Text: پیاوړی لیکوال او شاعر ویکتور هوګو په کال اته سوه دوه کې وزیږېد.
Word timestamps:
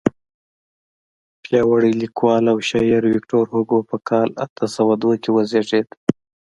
پیاوړی 1.43 1.91
لیکوال 2.01 2.43
او 2.51 2.57
شاعر 2.69 3.03
ویکتور 3.07 3.45
هوګو 3.53 3.79
په 3.89 3.97
کال 4.09 4.29
اته 4.45 4.65
سوه 4.75 4.93
دوه 5.01 5.15
کې 5.23 5.29
وزیږېد. 5.33 5.87